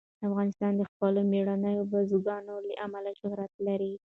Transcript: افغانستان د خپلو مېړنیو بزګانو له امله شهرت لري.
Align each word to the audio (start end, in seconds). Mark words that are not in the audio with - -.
افغانستان 0.27 0.73
د 0.77 0.81
خپلو 0.91 1.19
مېړنیو 1.31 1.89
بزګانو 1.91 2.55
له 2.67 2.73
امله 2.85 3.11
شهرت 3.19 3.53
لري. 3.67 3.93